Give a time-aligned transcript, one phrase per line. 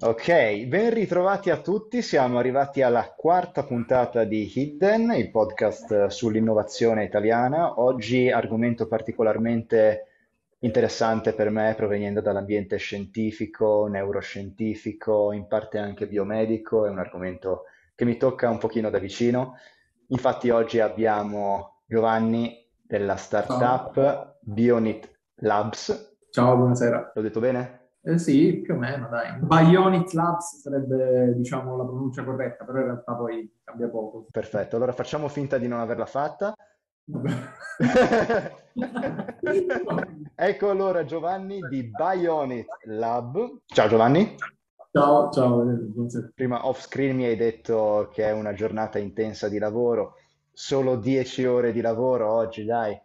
[0.00, 2.02] Ok, ben ritrovati a tutti.
[2.02, 7.80] Siamo arrivati alla quarta puntata di Hidden, il podcast sull'innovazione italiana.
[7.80, 10.04] Oggi argomento particolarmente
[10.60, 16.86] interessante per me, proveniendo dall'ambiente scientifico, neuroscientifico, in parte anche biomedico.
[16.86, 17.64] È un argomento
[17.96, 19.56] che mi tocca un pochino da vicino.
[20.10, 25.10] Infatti oggi abbiamo Giovanni della startup Bionit
[25.40, 26.18] Labs.
[26.30, 27.10] ciao, buonasera.
[27.16, 27.77] L'ho detto bene?
[28.08, 29.38] Eh sì, più o meno, dai.
[29.38, 34.24] Bionic Labs sarebbe, diciamo, la pronuncia corretta, però in realtà poi cambia poco.
[34.30, 36.54] Perfetto, allora facciamo finta di non averla fatta.
[40.40, 43.60] Ecco allora Giovanni di Bionit Lab.
[43.66, 44.36] Ciao Giovanni,
[44.90, 49.58] Ciao, ciao, eh, prima off screen mi hai detto che è una giornata intensa di
[49.58, 50.14] lavoro,
[50.50, 52.98] solo 10 ore di lavoro oggi, dai.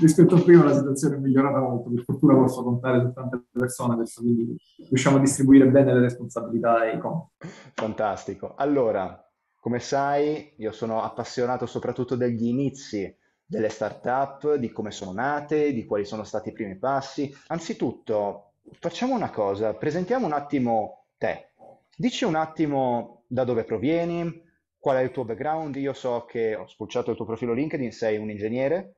[0.00, 3.94] Rispetto a prima la situazione è migliorata molto, per fortuna posso contare su tante persone
[3.94, 4.56] adesso, quindi
[4.88, 7.48] riusciamo a distribuire bene le responsabilità e i compiti.
[7.74, 8.54] Fantastico.
[8.56, 9.18] Allora,
[9.60, 13.14] come sai, io sono appassionato soprattutto degli inizi
[13.46, 17.32] delle startup, di come sono nate, di quali sono stati i primi passi.
[17.48, 21.52] Anzitutto, facciamo una cosa, presentiamo un attimo te.
[21.96, 24.42] Dici un attimo da dove provieni,
[24.78, 25.76] qual è il tuo background.
[25.76, 28.96] Io so che ho spulciato il tuo profilo LinkedIn, sei un ingegnere.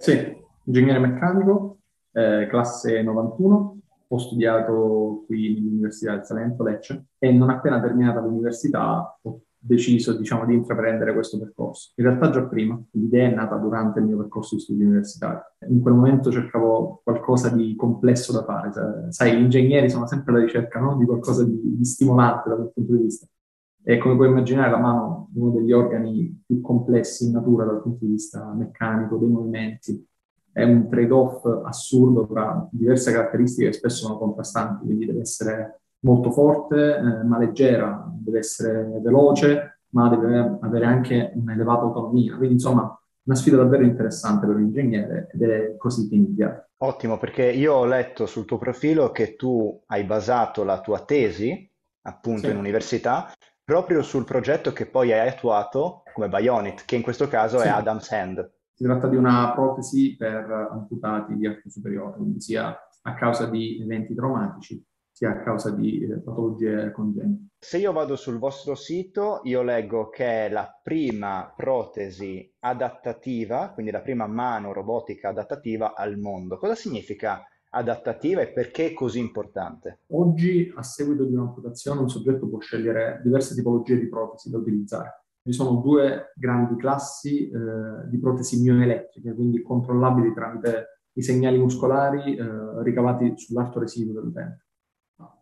[0.00, 0.16] Sì,
[0.64, 1.78] ingegnere meccanico,
[2.12, 9.18] eh, classe 91, ho studiato qui all'Università del Salento, Lecce, e non appena terminata l'università
[9.20, 11.90] ho deciso, diciamo, di intraprendere questo percorso.
[11.96, 15.40] In realtà già prima, l'idea è nata durante il mio percorso di studi universitari.
[15.68, 20.32] In quel momento cercavo qualcosa di complesso da fare, cioè, sai, gli ingegneri sono sempre
[20.32, 20.96] alla ricerca, no?
[20.96, 23.26] Di qualcosa di, di stimolante da quel punto di vista.
[23.90, 27.80] E come puoi immaginare, la mano è uno degli organi più complessi in natura dal
[27.80, 30.06] punto di vista meccanico, dei movimenti.
[30.52, 36.30] È un trade-off assurdo tra diverse caratteristiche che spesso sono contrastanti, quindi deve essere molto
[36.32, 42.36] forte, eh, ma leggera, deve essere veloce, ma deve avere anche un'elevata autonomia.
[42.36, 46.66] Quindi, insomma, una sfida davvero interessante per un ingegnere ed è così che iniziato.
[46.82, 51.66] Ottimo, perché io ho letto sul tuo profilo che tu hai basato la tua tesi,
[52.02, 52.50] appunto Sì.
[52.50, 53.32] in università,
[53.68, 57.68] proprio sul progetto che poi hai attuato come Bionit, che in questo caso è Sì,
[57.68, 58.52] Adam's Hand.
[58.72, 63.78] si tratta di una protesi per amputati di arco superiore, quindi sia a causa di
[63.82, 67.56] eventi traumatici, sia a causa di eh, patologie congenite.
[67.58, 73.92] Se io vado sul vostro sito, io leggo che è la prima protesi adattativa, quindi
[73.92, 76.56] la prima mano robotica adattativa al mondo.
[76.56, 80.00] Cosa significa adattativa e perché è così importante?
[80.08, 85.24] Oggi, a seguito di un'amputazione, un soggetto può scegliere diverse tipologie di protesi da utilizzare.
[85.42, 92.36] Vi sono due grandi classi eh, di protesi mioelettriche, quindi controllabili tramite i segnali muscolari
[92.36, 94.66] eh, ricavati sull'arto residuo dell'utente.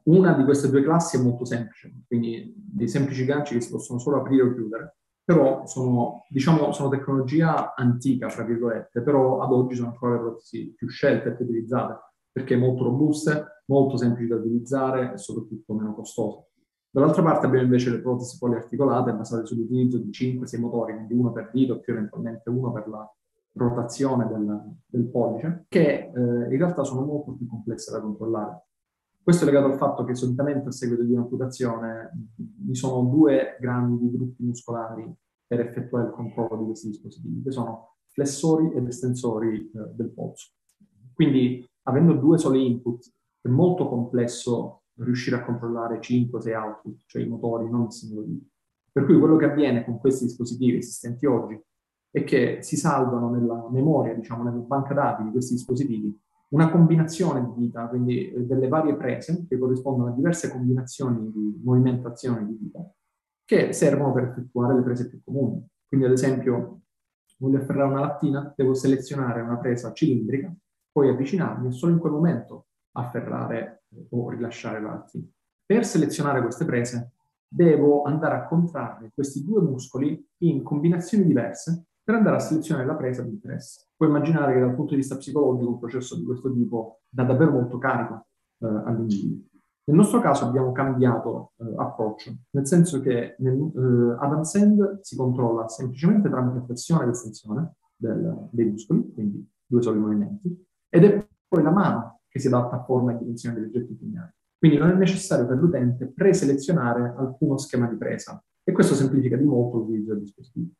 [0.05, 3.99] Una di queste due classi è molto semplice, quindi dei semplici ganci che si possono
[3.99, 9.75] solo aprire o chiudere, però sono, diciamo, sono tecnologia antica, tra virgolette, però ad oggi
[9.75, 11.99] sono ancora le protesi più scelte e più utilizzate,
[12.37, 16.49] perché molto robuste, molto semplici da utilizzare e soprattutto meno costose.
[16.91, 21.49] Dall'altra parte abbiamo invece le protesi poliarticolate basate sull'utilizzo di 5-6 motori, quindi uno per
[21.51, 23.11] dito più eventualmente uno per la
[23.55, 28.67] rotazione del, del pollice, che eh, in realtà sono molto più complesse da controllare.
[29.23, 34.11] Questo è legato al fatto che solitamente a seguito di un'amputazione vi sono due grandi
[34.11, 35.11] gruppi muscolari
[35.47, 40.51] per effettuare il controllo di questi dispositivi, che sono flessori ed estensori eh, del polso.
[41.15, 47.29] Quindi, avendo due soli input, è molto complesso riuscire a controllare 5-6 output, cioè i
[47.29, 48.47] motori, non il singolo dito.
[48.91, 51.61] Per cui quello che avviene con questi dispositivi esistenti oggi
[52.11, 57.45] è che si salvano nella memoria, diciamo, nella banca dati di questi dispositivi una combinazione
[57.45, 62.59] di dita, quindi eh, delle varie prese che corrispondono a diverse combinazioni di movimentazioni di
[62.59, 62.89] dita
[63.45, 65.65] che servono per effettuare le prese più comuni.
[65.87, 66.81] Quindi, ad esempio,
[67.39, 70.53] voglio afferrare una lattina, devo selezionare una presa cilindrica,
[70.97, 75.27] poi avvicinarmi e solo in quel momento afferrare o rilasciare la lattina.
[75.67, 77.13] Per selezionare queste prese
[77.47, 82.95] devo andare a contrarre questi due muscoli in combinazioni diverse per andare a selezionare la
[82.95, 83.89] presa di interesse.
[83.95, 87.51] Puoi immaginare che dal punto di vista psicologico un processo di questo tipo dà davvero
[87.51, 88.29] molto carico
[88.61, 89.49] eh, all'individuo.
[89.85, 95.15] Nel nostro caso abbiamo cambiato eh, approccio, nel senso che nel, eh, ad Ansend si
[95.15, 101.27] controlla semplicemente tramite flessione ed estensione del, dei muscoli, quindi due soli movimenti, ed è
[101.47, 104.31] poi la mano che si adatta a forma e dimensione degli oggetti pugnali.
[104.59, 109.45] Quindi non è necessario per l'utente preselezionare alcuno schema di presa e questo semplifica di
[109.45, 110.71] molto l'utilizzo del dispositivo.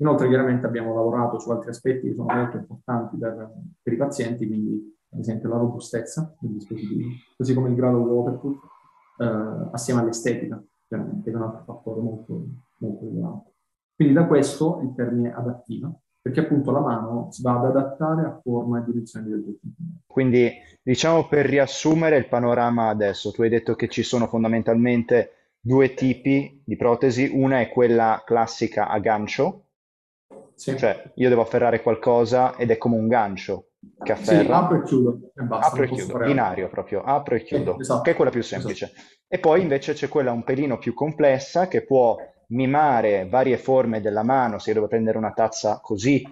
[0.00, 3.52] Inoltre chiaramente abbiamo lavorato su altri aspetti che sono molto importanti per,
[3.82, 8.58] per i pazienti, quindi ad esempio la robustezza del dispositivo, così come il grado waterproof
[9.18, 12.46] eh, assieme all'estetica, chiaramente, che è un altro fattore molto,
[12.78, 13.52] molto rilevante.
[13.96, 15.92] Quindi da questo il termine adattiva,
[16.28, 19.74] perché appunto la mano si va ad adattare a forma e direzione degli oggetti.
[20.06, 20.52] Quindi
[20.82, 26.62] diciamo per riassumere il panorama adesso, tu hai detto che ci sono fondamentalmente due tipi
[26.64, 29.68] di protesi, una è quella classica a gancio,
[30.54, 30.76] sì.
[30.76, 33.70] cioè io devo afferrare qualcosa ed è come un gancio
[34.02, 34.42] che afferra.
[34.42, 35.66] Sì, apro e chiudo e basta.
[35.72, 38.02] Apro e chiudo, binario proprio, apro e chiudo, eh, esatto.
[38.02, 38.84] che è quella più semplice.
[38.84, 39.16] Esatto.
[39.28, 42.16] E poi invece c'è quella un pelino più complessa che può
[42.48, 46.24] mimare varie forme della mano, se io devo prendere una tazza così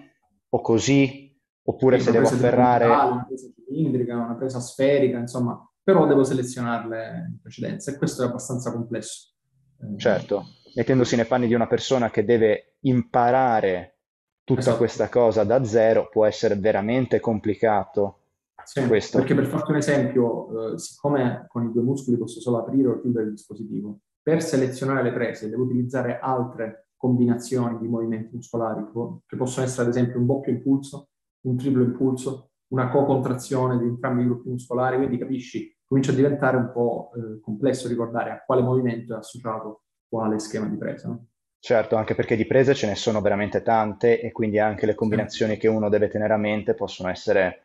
[0.49, 2.85] o così, oppure sì, se devo afferrare...
[2.85, 8.27] Una presa cilindrica, una presa sferica, insomma, però devo selezionarle in precedenza e questo è
[8.27, 9.33] abbastanza complesso.
[9.79, 13.97] Eh, certo, mettendosi nei panni di una persona che deve imparare
[14.43, 14.77] tutta esatto.
[14.77, 18.21] questa cosa da zero può essere veramente complicato.
[18.63, 19.19] Sì, questo.
[19.19, 22.99] perché per farti un esempio, eh, siccome con i due muscoli posso solo aprire o
[22.99, 28.83] chiudere il dispositivo, per selezionare le prese devo utilizzare altre combinazioni di movimenti muscolari,
[29.25, 31.11] che possono essere ad esempio un doppio impulso,
[31.45, 36.57] un triplo impulso, una co-contrazione di entrambi i gruppi muscolari, quindi capisci, comincia a diventare
[36.57, 41.07] un po' eh, complesso ricordare a quale movimento è associato quale schema di presa.
[41.07, 41.27] No?
[41.57, 45.53] Certo, anche perché di prese ce ne sono veramente tante e quindi anche le combinazioni
[45.53, 45.59] sì.
[45.59, 47.61] che uno deve tenere a mente possono essere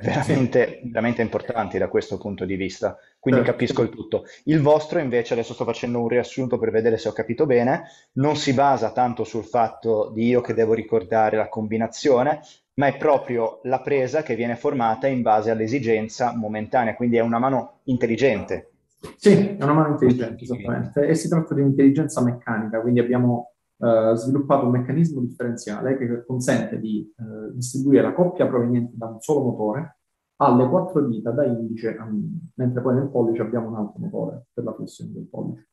[0.00, 2.98] veramente, veramente importanti da questo punto di vista.
[3.18, 3.56] Quindi certo.
[3.56, 4.24] capisco il tutto.
[4.44, 8.36] Il vostro invece, adesso sto facendo un riassunto per vedere se ho capito bene, non
[8.36, 12.40] si basa tanto sul fatto di io che devo ricordare la combinazione,
[12.74, 17.38] ma è proprio la presa che viene formata in base all'esigenza momentanea, quindi è una
[17.38, 18.68] mano intelligente.
[19.16, 21.06] Sì, è una mano intelligente, esattamente.
[21.06, 23.51] E si tratta di un'intelligenza meccanica, quindi abbiamo
[23.82, 29.20] eh, sviluppato un meccanismo differenziale che consente di eh, distribuire la coppia proveniente da un
[29.20, 29.98] solo motore
[30.36, 34.46] alle quattro dita da indice a minimo, mentre poi nel pollice abbiamo un altro motore
[34.52, 35.68] per la flessione del pollice.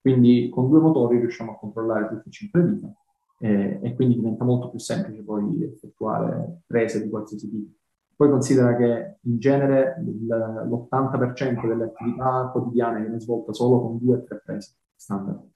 [0.00, 2.92] Quindi con due motori riusciamo a controllare tutte e cinque dita
[3.38, 7.72] eh, e quindi diventa molto più semplice poi effettuare prese di qualsiasi tipo.
[8.14, 14.22] Poi considera che in genere l'80% delle attività quotidiane viene svolta solo con due o
[14.22, 15.53] tre prese standard.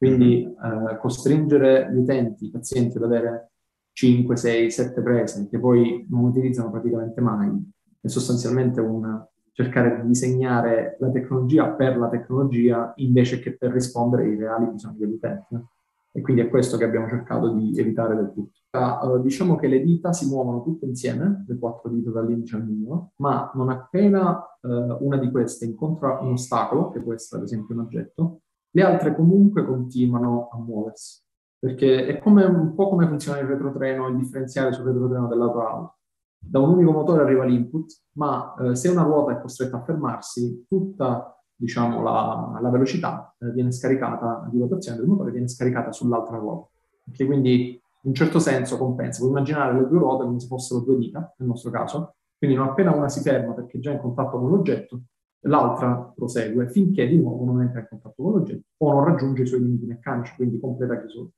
[0.00, 0.86] Quindi mm-hmm.
[0.86, 3.50] eh, costringere gli utenti, i pazienti ad avere
[3.92, 7.70] 5, 6, 7 prese che poi non utilizzano praticamente mai
[8.00, 14.24] è sostanzialmente un cercare di disegnare la tecnologia per la tecnologia invece che per rispondere
[14.24, 15.66] ai reali bisogni dell'utente.
[16.12, 18.58] E quindi è questo che abbiamo cercato di evitare del tutto.
[18.72, 23.12] Uh, diciamo che le dita si muovono tutte insieme, le quattro dita dall'indice al mignolo,
[23.16, 27.74] ma non appena uh, una di queste incontra un ostacolo, che può essere ad esempio
[27.74, 31.22] un oggetto, le altre comunque continuano a muoversi,
[31.58, 35.96] perché è come, un po' come funziona il retrotreno, il differenziale sul retrotreno dell'auto
[36.38, 40.64] Da un unico motore arriva l'input, ma eh, se una ruota è costretta a fermarsi,
[40.68, 46.38] tutta diciamo, la, la velocità eh, viene scaricata, di rotazione del motore viene scaricata sull'altra
[46.38, 46.68] ruota.
[47.04, 49.18] Perché quindi in un certo senso compensa.
[49.18, 52.68] Puoi immaginare le due ruote come se fossero due dita, nel nostro caso, quindi non
[52.68, 55.02] appena una si ferma perché è già in contatto con l'oggetto,
[55.42, 59.46] l'altra prosegue finché di nuovo non entra in contatto con l'oggetto o non raggiunge i
[59.46, 61.28] suoi limiti meccanici, quindi completa chiusura.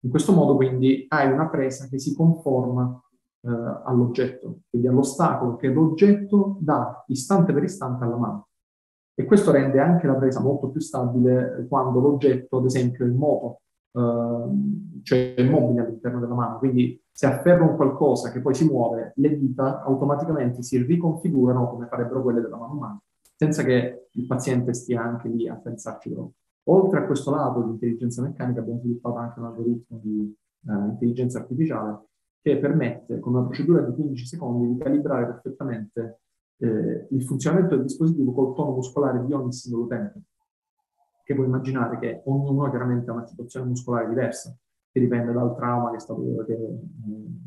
[0.00, 3.00] In questo modo quindi hai una presa che si conforma
[3.42, 3.50] eh,
[3.84, 8.48] all'oggetto, quindi all'ostacolo che l'oggetto dà istante per istante alla mano.
[9.14, 13.62] E questo rende anche la presa molto più stabile quando l'oggetto, ad esempio il moto,
[13.92, 18.66] eh, cioè è immobile all'interno della mano, quindi se afferro un qualcosa che poi si
[18.66, 23.00] muove, le dita automaticamente si riconfigurano come farebbero quelle della mano umana
[23.36, 26.34] senza che il paziente stia anche lì a pensarci troppo.
[26.68, 31.38] Oltre a questo lato di intelligenza meccanica abbiamo sviluppato anche un algoritmo di eh, intelligenza
[31.38, 32.06] artificiale
[32.40, 36.20] che permette con una procedura di 15 secondi di calibrare perfettamente
[36.58, 40.22] eh, il funzionamento del dispositivo col tono muscolare di ogni singolo utente.
[41.22, 44.56] Che puoi immaginare che ognuno chiaramente ha una situazione muscolare diversa,
[44.90, 46.78] che dipende dal trauma che, stato, che eh,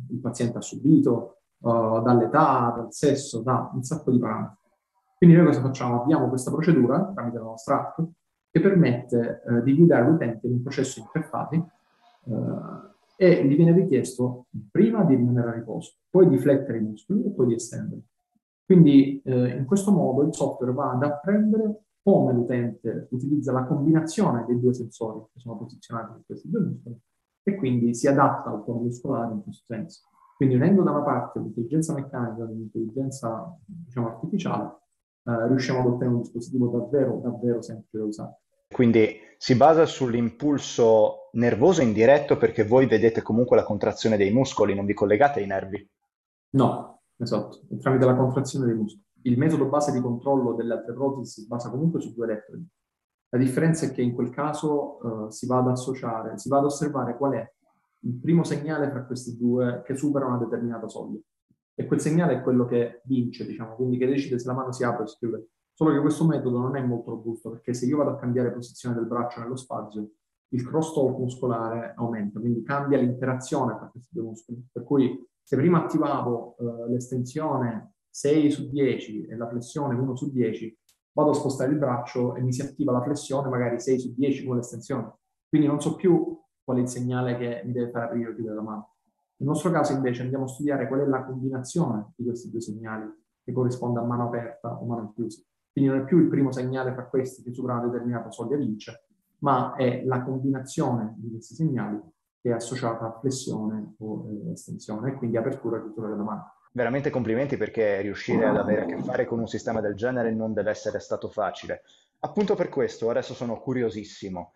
[0.09, 4.58] il paziente ha subito, uh, dall'età, dal sesso, da un sacco di parametri.
[5.19, 6.01] Quindi noi cosa facciamo?
[6.01, 7.99] Abbiamo questa procedura tramite la nostra app
[8.49, 13.57] che permette eh, di guidare l'utente in un processo in tre fasi eh, e gli
[13.57, 17.55] viene richiesto prima di rimanere a riposo, poi di flettere i muscoli e poi di
[17.55, 18.01] estendere.
[18.65, 24.45] Quindi eh, in questo modo il software va ad apprendere come l'utente utilizza la combinazione
[24.47, 26.97] dei due sensori che sono posizionati su questi due muscoli
[27.43, 30.03] e quindi si adatta al tono muscolare in questo senso.
[30.37, 34.77] Quindi unendo da una parte l'intelligenza meccanica e l'intelligenza diciamo, artificiale,
[35.29, 38.39] eh, riusciamo ad ottenere un dispositivo davvero, davvero semplice da usare.
[38.71, 44.85] Quindi si basa sull'impulso nervoso indiretto perché voi vedete comunque la contrazione dei muscoli, non
[44.85, 45.89] vi collegate ai nervi?
[46.51, 49.03] No, esatto, tramite la contrazione dei muscoli.
[49.23, 52.65] Il metodo base di controllo delle altre protesi si basa comunque su due elettrodi,
[53.29, 56.65] La differenza è che in quel caso uh, si va ad associare, si va ad
[56.65, 57.53] osservare qual è
[58.01, 61.19] il primo segnale fra questi due che supera una determinata soglia.
[61.79, 64.83] E quel segnale è quello che vince, diciamo, quindi che decide se la mano si
[64.83, 65.47] apre o si chiude.
[65.71, 68.95] Solo che questo metodo non è molto robusto, perché se io vado a cambiare posizione
[68.95, 70.09] del braccio nello spazio,
[70.49, 74.67] il cross-talk muscolare aumenta, quindi cambia l'interazione tra questi due muscoli.
[74.69, 80.29] Per cui se prima attivavo uh, l'estensione 6 su 10 e la flessione 1 su
[80.33, 80.77] 10,
[81.13, 84.45] vado a spostare il braccio e mi si attiva la flessione magari 6 su 10
[84.45, 85.13] con l'estensione.
[85.47, 88.55] Quindi non so più qual è il segnale che mi deve fare aprire o chiudere
[88.55, 88.95] la mano.
[89.39, 93.09] Nel nostro caso invece andiamo a studiare qual è la combinazione di questi due segnali
[93.41, 95.41] che corrisponde a mano aperta o mano chiusa.
[95.71, 99.05] Quindi non è più il primo segnale fra questi che supera una determinata soglia vince,
[99.39, 102.01] ma è la combinazione di questi segnali
[102.41, 106.53] che è associata a flessione o eh, estensione e quindi apertura e chiusura della mano.
[106.73, 110.53] Veramente complimenti perché riuscire ad avere a che fare con un sistema del genere non
[110.53, 111.83] deve essere stato facile.
[112.19, 114.51] Appunto per questo, adesso sono curiosissimo.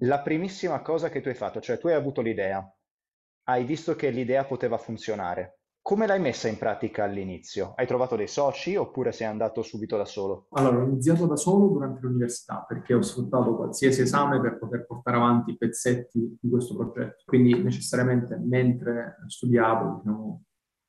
[0.00, 2.70] La primissima cosa che tu hai fatto, cioè tu hai avuto l'idea,
[3.48, 5.58] hai visto che l'idea poteva funzionare.
[5.80, 7.74] Come l'hai messa in pratica all'inizio?
[7.76, 10.48] Hai trovato dei soci oppure sei andato subito da solo?
[10.50, 15.16] Allora, ho iniziato da solo durante l'università perché ho sfruttato qualsiasi esame per poter portare
[15.16, 17.22] avanti i pezzetti di questo progetto.
[17.24, 20.42] Quindi necessariamente mentre studiavo, diciamo,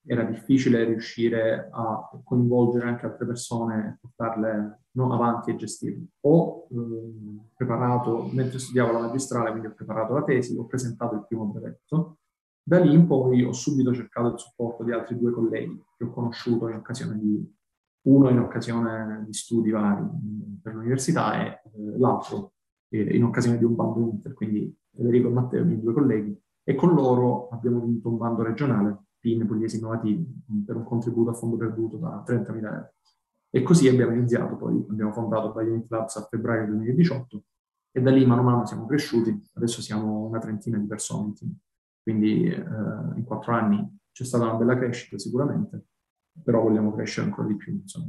[0.08, 6.06] era difficile riuscire a coinvolgere anche altre persone portarle no, avanti e gestirle.
[6.22, 11.26] Ho eh, preparato, mentre studiavo la magistrale, quindi ho preparato la tesi, ho presentato il
[11.28, 12.18] primo brevetto.
[12.68, 16.10] Da lì in poi ho subito cercato il supporto di altri due colleghi che ho
[16.10, 17.56] conosciuto in occasione di,
[18.08, 20.06] uno in occasione di studi vari
[20.62, 22.56] per l'università e eh, l'altro
[22.90, 26.38] eh, in occasione di un bando inter, quindi Federico e Matteo, i miei due colleghi,
[26.62, 30.28] e con loro abbiamo vinto un bando regionale PIN Pugliesi Innovativi
[30.66, 32.94] per un contributo a fondo perduto da 30.000 euro.
[33.50, 37.44] E così abbiamo iniziato, poi abbiamo fondato Bionic Labs a febbraio 2018
[37.94, 41.34] e da lì mano a mano siamo cresciuti, adesso siamo una trentina di persone in
[41.34, 41.58] team.
[42.08, 45.88] Quindi eh, in quattro anni c'è stata una bella crescita sicuramente,
[46.42, 47.74] però vogliamo crescere ancora di più.
[47.74, 48.06] Insomma.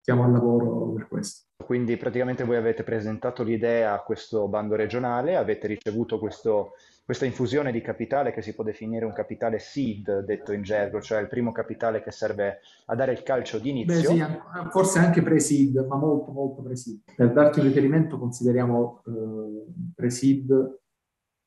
[0.00, 1.48] Siamo al lavoro per questo.
[1.62, 6.72] Quindi praticamente voi avete presentato l'idea a questo bando regionale, avete ricevuto questo
[7.04, 11.20] questa infusione di capitale che si può definire un capitale seed, detto in gergo, cioè
[11.20, 14.10] il primo capitale che serve a dare il calcio di inizio.
[14.10, 14.24] Sì,
[14.70, 17.00] forse anche pre-seed, ma molto molto pre-seed.
[17.14, 20.83] Per darti un riferimento consideriamo eh, pre-seed,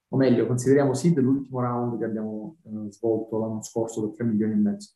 [0.10, 4.54] o meglio, consideriamo seed l'ultimo round che abbiamo eh, svolto l'anno scorso per 3 milioni
[4.54, 4.94] e mezzo,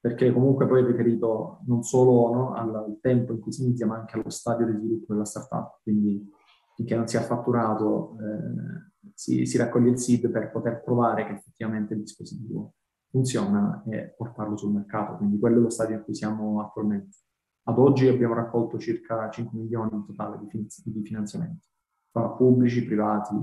[0.00, 3.96] perché comunque poi è riferito non solo no, al tempo in cui si inizia, ma
[3.96, 6.28] anche allo stadio di sviluppo della startup, quindi
[6.74, 8.16] finché non si è fatturato...
[8.20, 8.86] Eh,
[9.18, 12.74] si, si raccoglie il seed per poter provare che effettivamente il dispositivo
[13.10, 15.16] funziona e portarlo sul mercato.
[15.16, 17.16] Quindi quello è lo stadio in cui siamo attualmente.
[17.64, 21.66] Ad oggi abbiamo raccolto circa 5 milioni in totale di, di finanziamenti,
[22.10, 23.34] tra pubblici, privati,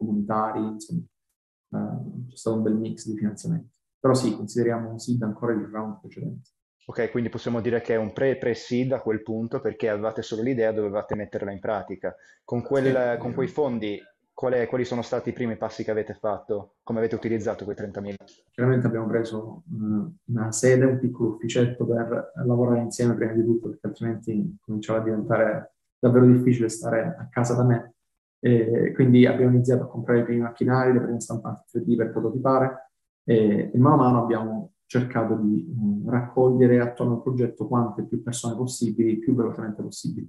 [0.00, 1.02] comunitari, insomma,
[1.72, 3.70] eh, c'è stato un bel mix di finanziamenti.
[3.98, 6.50] Però sì, consideriamo un seed ancora il round precedente.
[6.86, 10.72] Ok, quindi possiamo dire che è un pre-pre-seed a quel punto perché avevate solo l'idea,
[10.72, 12.14] dovevate metterla in pratica.
[12.42, 14.00] Con, quel, con quei fondi
[14.40, 16.76] Qual quali sono stati i primi passi che avete fatto?
[16.82, 18.14] Come avete utilizzato quei 30.000?
[18.50, 23.68] Chiaramente abbiamo preso uh, una sede, un piccolo ufficetto per lavorare insieme prima di tutto,
[23.68, 27.94] perché altrimenti cominciava a diventare davvero difficile stare a casa da me.
[28.42, 32.90] E quindi abbiamo iniziato a comprare i primi macchinari, le prime stampanti 3D per prototipare
[33.22, 38.22] e, e mano a mano abbiamo cercato di um, raccogliere attorno al progetto quante più
[38.22, 40.28] persone possibili, più velocemente possibili.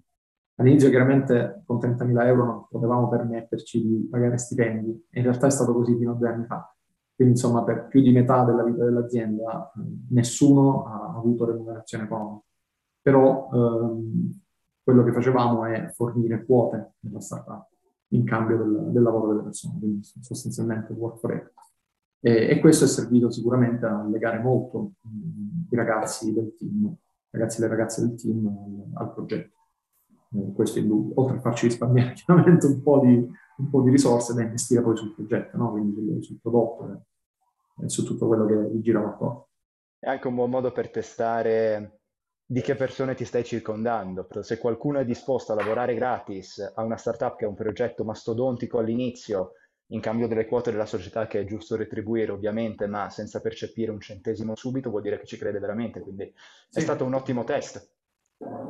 [0.56, 5.74] All'inizio chiaramente con 30.000 euro non potevamo permetterci di pagare stipendi, in realtà è stato
[5.74, 6.72] così fino a due anni fa.
[7.16, 9.72] Quindi insomma per più di metà della vita dell'azienda
[10.10, 12.46] nessuno ha avuto remunerazione economica.
[13.02, 14.42] Però ehm,
[14.84, 17.71] quello che facevamo è fornire quote nella startup
[18.14, 21.52] in cambio del, del lavoro delle persone, quindi sostanzialmente work for it.
[22.20, 24.94] E, e, questo è servito sicuramente a legare molto
[25.70, 26.94] i ragazzi del team,
[27.32, 29.60] ragazzi e le ragazze del team al, al progetto
[30.34, 33.90] eh, questo è indubbio, oltre a farci risparmiare chiaramente un po' di, un po di
[33.90, 35.72] risorse da investire poi sul progetto, no?
[35.72, 39.48] quindi sul, sul prodotto e, e, su tutto quello che vi girava attorno.
[40.00, 42.01] È anche un buon modo per testare
[42.52, 44.28] di che persone ti stai circondando.
[44.42, 48.78] Se qualcuno è disposto a lavorare gratis a una startup che è un progetto mastodontico
[48.78, 49.54] all'inizio,
[49.94, 54.02] in cambio delle quote della società che è giusto retribuire ovviamente, ma senza percepire un
[54.02, 56.02] centesimo subito, vuol dire che ci crede veramente.
[56.02, 56.30] Quindi
[56.68, 56.80] sì.
[56.80, 57.90] è stato un ottimo test.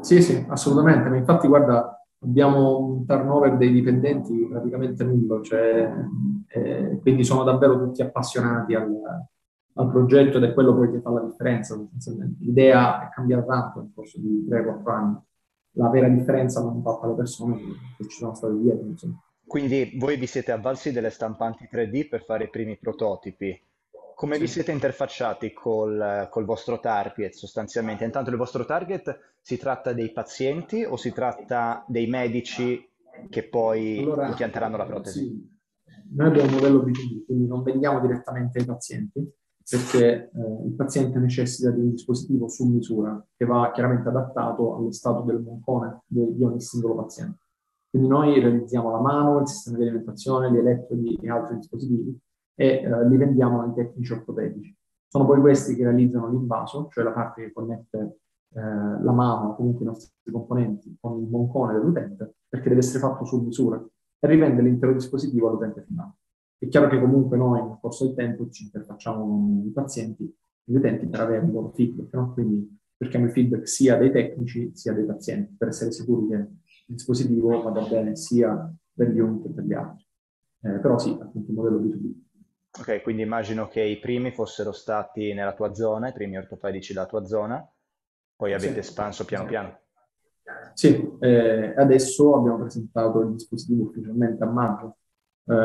[0.02, 1.10] Sì, sì, assolutamente.
[1.10, 5.92] Ma infatti, guarda, abbiamo un turnover dei dipendenti praticamente nullo, cioè,
[6.50, 8.92] eh, quindi sono davvero tutti appassionati al,
[9.74, 11.80] al, progetto ed è quello poi che fa la differenza.
[12.40, 15.18] L'idea è cambiata tanto nel corso di 3-4 anni
[15.76, 17.58] la vera differenza l'hanno fatta le persone
[17.98, 18.88] che ci sono state dietro.
[18.88, 19.22] Insomma.
[19.46, 23.60] Quindi voi vi siete avvalsi delle stampanti 3D per fare i primi prototipi.
[24.16, 28.04] Come vi siete interfacciati col, col vostro target sostanzialmente?
[28.04, 32.88] Intanto il vostro target si tratta dei pazienti o si tratta dei medici
[33.30, 35.20] che poi allora, impianteranno la protesi?
[35.20, 35.60] Sì.
[36.14, 39.34] Noi abbiamo un modello B2B, quindi non vendiamo direttamente ai pazienti,
[39.70, 44.92] perché eh, il paziente necessita di un dispositivo su misura che va chiaramente adattato allo
[44.92, 47.40] stato del moncone di ogni singolo paziente.
[47.90, 52.18] Quindi noi realizziamo la mano, il sistema di alimentazione, gli elettrodi e altri dispositivi
[52.56, 54.76] e eh, li vendiamo ai tecnici ortopedici.
[55.08, 58.20] Sono poi questi che realizzano l'invaso, cioè la parte che connette
[58.54, 63.26] eh, la mano comunque i nostri componenti con il moncone dell'utente, perché deve essere fatto
[63.26, 63.84] su misura
[64.20, 66.14] e rivende l'intero dispositivo all'utente finale.
[66.62, 70.32] È chiaro che comunque noi nel corso del tempo ci interfacciamo con i pazienti,
[70.64, 72.34] gli utenti per avere il loro feedback, no?
[72.34, 76.50] quindi cerchiamo il feedback sia dei tecnici sia dei pazienti per essere sicuri che il
[76.86, 80.06] dispositivo vada bene sia per gli uni che per gli altri.
[80.62, 82.12] Eh, però sì, appunto un modello B2B.
[82.80, 87.08] Ok, quindi immagino che i primi fossero stati nella tua zona, i primi ortopedici della
[87.08, 87.68] tua zona,
[88.36, 89.80] poi avete sì, espanso piano piano.
[90.76, 94.98] Sì, eh, adesso abbiamo presentato il dispositivo ufficialmente a maggio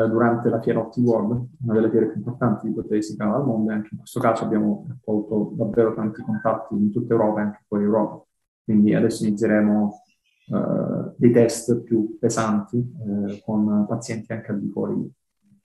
[0.07, 3.89] durante la fiera OptiWorld, una delle fiere più importanti di protesica al mondo, e anche
[3.91, 8.23] in questo caso abbiamo raccolto davvero tanti contatti in tutta Europa e anche fuori Europa.
[8.63, 10.01] Quindi adesso inizieremo
[10.49, 14.93] eh, dei test più pesanti eh, con pazienti anche al di fuori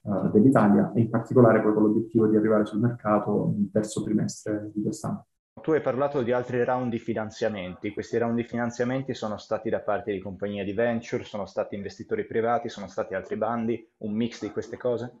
[0.03, 4.71] uh, dell'Italia e in particolare poi con l'obiettivo di arrivare sul mercato nel terzo trimestre
[4.73, 5.25] di quest'anno.
[5.61, 7.93] Tu hai parlato di altri round di finanziamenti.
[7.93, 12.25] Questi round di finanziamenti sono stati da parte di compagnie di venture, sono stati investitori
[12.25, 15.13] privati, sono stati altri bandi, un mix di queste cose?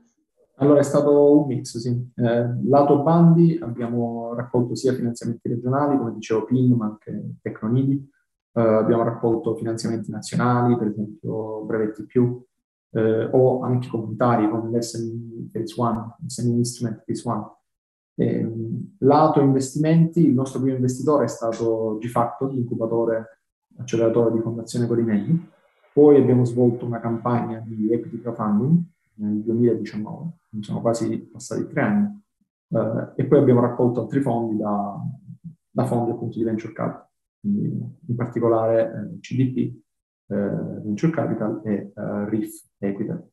[0.57, 2.11] Allora è stato un mix, sì.
[2.15, 8.09] Eh, lato bandi abbiamo raccolto sia finanziamenti regionali, come dicevo PIN, ma anche Tecnonidi,
[8.53, 12.43] eh, abbiamo raccolto finanziamenti nazionali, per esempio brevetti più,
[12.91, 17.57] eh, o anche comunitari come l'SME Phase 1, SME Instrument Phase 1.
[18.15, 18.47] Eh,
[18.99, 23.39] lato investimenti, il nostro primo investitore è stato Gfactor, l'incubatore
[23.77, 25.51] acceleratore di Fondazione Corinelli.
[25.91, 28.83] Poi abbiamo svolto una campagna di equity crowdfunding
[29.15, 32.23] nel 2019, sono quasi passati tre anni,
[32.69, 34.99] eh, e poi abbiamo raccolto altri fondi da,
[35.69, 37.07] da fondi appunto di venture capital,
[37.39, 39.81] quindi in particolare eh, CDP,
[40.27, 43.31] eh, venture capital e eh, RIF Equity.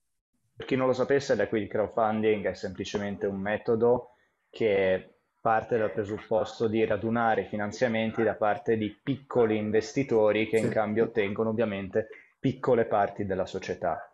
[0.57, 4.17] Per chi non lo sapesse, l'equity crowdfunding è semplicemente un metodo
[4.51, 11.05] che parte dal presupposto di radunare finanziamenti da parte di piccoli investitori che in cambio
[11.05, 12.09] ottengono ovviamente
[12.39, 14.13] piccole parti della società.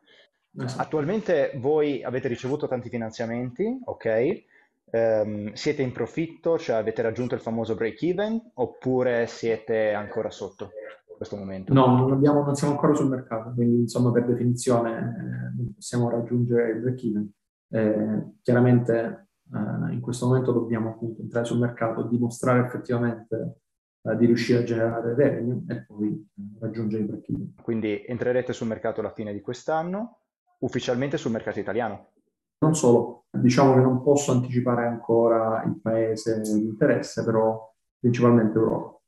[0.58, 0.80] Esatto.
[0.80, 4.44] Attualmente voi avete ricevuto tanti finanziamenti, ok?
[4.88, 10.70] Um, siete in profitto, cioè avete raggiunto il famoso break even oppure siete ancora sotto
[11.08, 11.72] in questo momento?
[11.72, 16.08] No, non, abbiamo, non siamo ancora sul mercato, quindi insomma per definizione eh, non possiamo
[16.08, 17.30] raggiungere il break even.
[17.68, 23.60] Eh, chiaramente eh, in questo momento dobbiamo appunto entrare sul mercato, dimostrare effettivamente
[24.02, 28.66] eh, di riuscire a generare revenue e poi eh, raggiungere i break Quindi entrerete sul
[28.66, 30.20] mercato alla fine di quest'anno,
[30.58, 32.12] ufficialmente sul mercato italiano?
[32.58, 39.00] Non solo, diciamo che non posso anticipare ancora il paese di interesse, però principalmente Europa.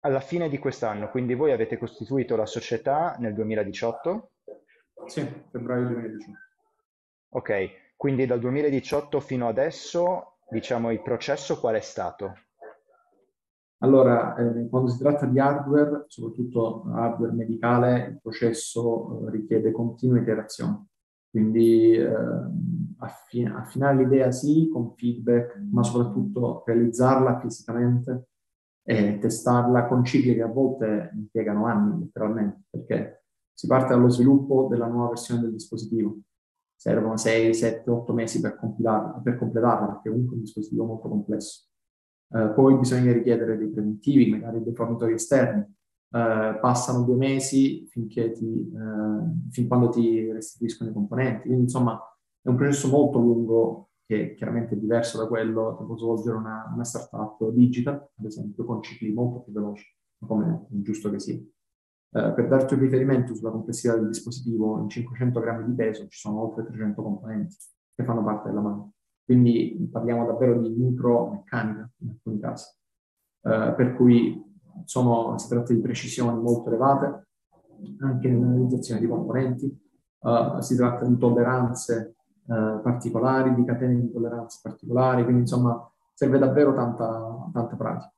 [0.00, 4.30] Alla fine di quest'anno, quindi voi avete costituito la società nel 2018?
[5.06, 6.38] Sì, febbraio 2018.
[7.30, 12.34] Ok, quindi dal 2018 fino adesso, diciamo, il processo qual è stato?
[13.78, 20.20] Allora, eh, quando si tratta di hardware, soprattutto hardware medicale, il processo eh, richiede continue
[20.20, 20.86] iterazioni.
[21.30, 22.08] Quindi eh,
[22.98, 28.28] affin- affinare l'idea sì, con feedback, ma soprattutto realizzarla fisicamente
[28.86, 34.66] e testarla con cicli che a volte impiegano anni, letteralmente, perché si parte dallo sviluppo
[34.70, 36.18] della nuova versione del dispositivo,
[36.76, 38.58] servono 6, 7, 8 mesi per,
[39.22, 41.68] per completarla, perché comunque è un dispositivo molto complesso.
[42.30, 45.60] Eh, poi bisogna richiedere dei preventivi, magari dei fornitori esterni.
[45.60, 51.46] Eh, passano due mesi finché ti, eh, fin quando ti restituiscono i componenti.
[51.46, 51.98] Quindi, insomma,
[52.42, 56.70] è un processo molto lungo che chiaramente è diverso da quello che può svolgere una,
[56.74, 59.86] una startup digital, ad esempio, con cicli molto più veloci,
[60.18, 61.40] come è giusto che sia.
[62.16, 66.16] Eh, per darti un riferimento sulla complessità del dispositivo, in 500 grammi di peso ci
[66.20, 67.56] sono oltre 300 componenti
[67.92, 68.92] che fanno parte della mano.
[69.24, 72.72] Quindi parliamo davvero di micromeccanica in alcuni casi.
[73.40, 74.40] Uh, per cui
[74.84, 77.26] sono, si tratta di precisioni molto elevate
[78.00, 79.66] anche nell'analizzazione di componenti,
[80.20, 82.14] uh, si tratta di tolleranze
[82.46, 88.12] particolari, di catene di tolleranze particolari, quindi insomma serve davvero tanta, tanta pratica.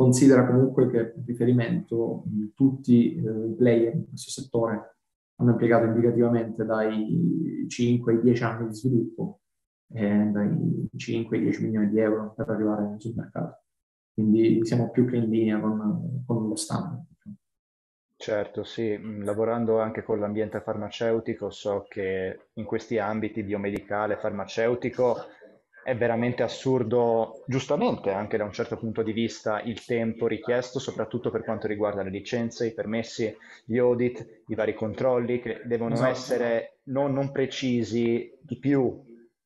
[0.00, 4.96] Considera comunque che per riferimento tutti eh, i player in questo settore
[5.36, 9.40] hanno impiegato indicativamente dai 5 ai 10 anni di sviluppo
[9.92, 13.64] e dai 5 ai 10 milioni di euro per arrivare sul mercato.
[14.14, 17.04] Quindi siamo più che in linea con, con lo standard.
[18.16, 25.16] Certo, sì, mm, lavorando anche con l'ambiente farmaceutico so che in questi ambiti biomedicale, farmaceutico,
[25.82, 31.30] è veramente assurdo, giustamente anche da un certo punto di vista, il tempo richiesto, soprattutto
[31.30, 36.10] per quanto riguarda le licenze, i permessi, gli audit, i vari controlli che devono esatto.
[36.10, 39.02] essere non, non, precisi di più,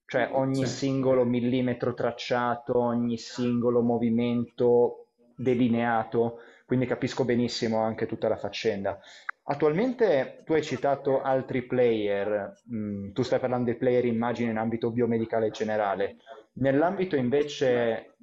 [0.07, 0.77] cioè ogni sì.
[0.77, 8.99] singolo millimetro tracciato, ogni singolo movimento delineato, quindi capisco benissimo anche tutta la faccenda.
[9.47, 14.91] Attualmente tu hai citato altri player, mm, tu stai parlando dei player immagino in ambito
[14.91, 16.17] biomedicale generale,
[16.55, 18.17] nell'ambito invece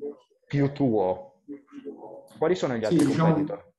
[0.47, 1.41] più tuo,
[2.39, 3.69] quali sono gli altri sì, diciamo, competitor?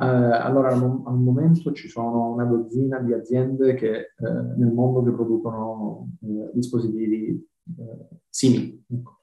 [0.00, 5.04] Eh, allora al, al, momento ci sono una dozzina di aziende che, eh, nel mondo
[5.04, 9.20] che producono eh, dispositivi eh, simili, ecco,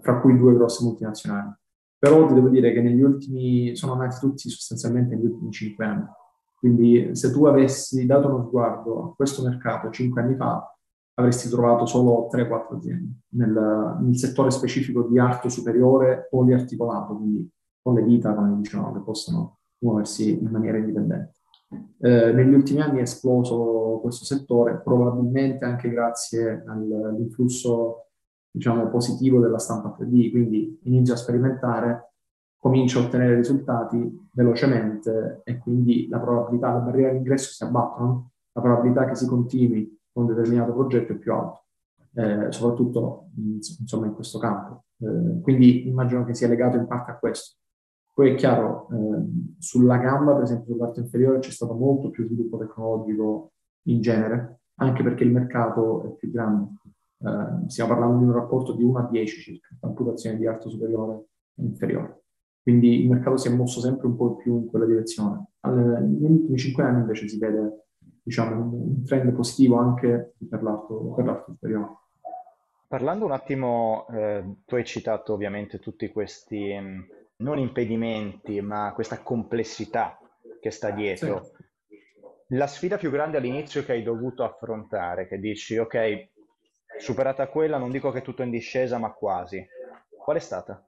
[0.00, 1.52] fra cui due grosse multinazionali.
[1.98, 6.06] Però ti devo dire che negli ultimi, sono nati tutti sostanzialmente negli ultimi cinque anni
[6.62, 10.72] quindi se tu avessi dato uno sguardo a questo mercato cinque anni fa,
[11.14, 17.50] avresti trovato solo 3-4 aziende nel, nel, settore specifico di arto superiore poliarticolato, quindi
[17.82, 21.32] con le dita, come dicevamo, che possono muoversi in maniera indipendente.
[21.98, 28.06] Eh, negli ultimi anni è esploso questo settore, probabilmente anche grazie all'influsso
[28.52, 32.11] diciamo, positivo della stampa 3D, quindi inizio a sperimentare
[32.62, 38.60] comincia a ottenere risultati velocemente e quindi la probabilità, le barriere d'ingresso si abbattono, la
[38.60, 41.60] probabilità che si continui con un determinato progetto è più alta,
[42.14, 44.84] eh, soprattutto insomma, in questo campo.
[45.00, 47.56] Eh, quindi immagino che sia legato in parte a questo.
[48.14, 49.24] Poi è chiaro, eh,
[49.58, 53.54] sulla gamba, per esempio, sul lato inferiore c'è stato molto più sviluppo tecnologico
[53.86, 56.74] in genere, anche perché il mercato è più grande.
[57.18, 61.24] Eh, stiamo parlando di un rapporto di 1 a 10 circa, amputazione di arto superiore
[61.56, 62.21] e inferiore.
[62.62, 65.46] Quindi il mercato si è mosso sempre un po' più in quella direzione.
[65.62, 67.86] Negli ultimi cinque anni invece si vede
[68.22, 71.96] diciamo, un trend positivo anche per l'arto, per l'arto superiore.
[72.86, 77.00] Parlando un attimo, eh, tu hai citato ovviamente tutti questi mm,
[77.36, 80.18] non impedimenti, ma questa complessità
[80.60, 81.42] che sta dietro.
[81.42, 81.70] Sì.
[82.48, 86.28] La sfida più grande all'inizio che hai dovuto affrontare, che dici, ok,
[86.98, 89.66] superata quella, non dico che è tutto in discesa, ma quasi.
[90.10, 90.86] Qual è stata?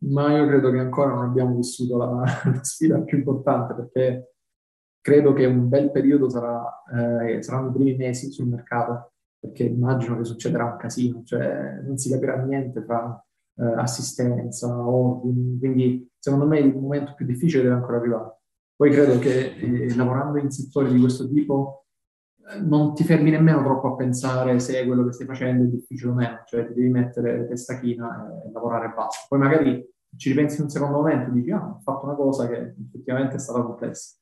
[0.00, 4.34] Ma io credo che ancora non abbiamo vissuto la, la sfida più importante perché
[5.00, 6.62] credo che un bel periodo sarà,
[6.94, 11.96] eh, saranno i primi mesi sul mercato perché immagino che succederà un casino, cioè non
[11.96, 13.24] si capirà niente tra
[13.56, 18.36] eh, assistenza, ordini, quindi secondo me il momento più difficile deve ancora arrivare.
[18.74, 21.86] Poi credo che eh, lavorando in settori di questo tipo
[22.62, 26.14] non ti fermi nemmeno troppo a pensare se quello che stai facendo è difficile o
[26.14, 29.26] meno, cioè ti devi mettere testa china e lavorare e basta.
[29.28, 32.74] Poi magari ci ripensi un secondo momento e dici, ah, ho fatto una cosa che
[32.78, 34.16] effettivamente è stata complessa.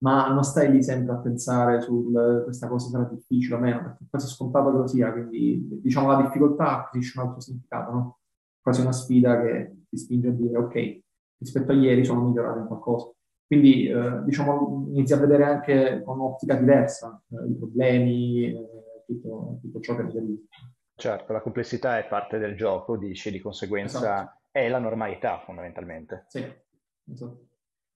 [0.00, 2.12] Ma non stai lì sempre a pensare su
[2.44, 6.06] questa cosa sarà difficile o meno, perché è quasi scontato che lo sia, quindi diciamo
[6.12, 8.18] la difficoltà acquisisce un altro significato, no?
[8.60, 11.00] Quasi una sfida che ti spinge a dire, ok,
[11.38, 13.10] rispetto a ieri sono migliorato in qualcosa.
[13.48, 19.58] Quindi eh, diciamo, inizi a vedere anche con un'ottica diversa eh, i problemi, eh, tutto,
[19.62, 20.38] tutto, ciò che deriva.
[20.94, 24.40] Certo, la complessità è parte del gioco, dici, di conseguenza esatto.
[24.50, 26.26] è la normalità fondamentalmente.
[26.28, 26.46] Sì,
[27.10, 27.46] esatto.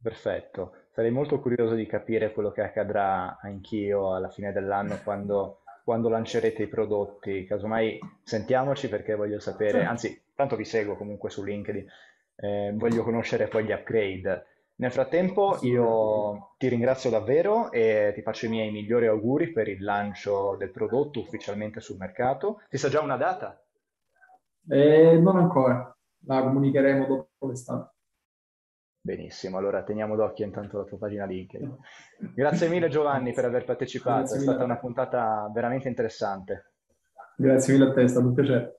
[0.00, 0.72] Perfetto.
[0.92, 6.62] Sarei molto curioso di capire quello che accadrà anch'io alla fine dell'anno quando, quando lancerete
[6.62, 7.44] i prodotti.
[7.44, 11.86] Casomai sentiamoci perché voglio sapere, anzi, tanto vi seguo comunque su LinkedIn,
[12.36, 14.46] eh, voglio conoscere poi gli upgrade
[14.82, 19.80] nel frattempo io ti ringrazio davvero e ti faccio i miei migliori auguri per il
[19.80, 22.62] lancio del prodotto ufficialmente sul mercato.
[22.68, 23.62] Ti sa già una data?
[24.68, 27.94] Eh, non ancora, la comunicheremo dopo l'estate.
[29.00, 31.76] Benissimo, allora teniamo d'occhio intanto la tua pagina LinkedIn.
[32.34, 36.72] Grazie mille Giovanni per aver partecipato, è stata una puntata veramente interessante.
[37.36, 38.76] Grazie mille a te, è stato un piacere.